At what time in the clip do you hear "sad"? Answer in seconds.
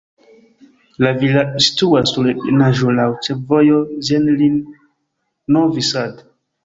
5.91-6.25